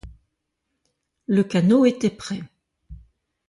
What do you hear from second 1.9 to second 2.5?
prêt.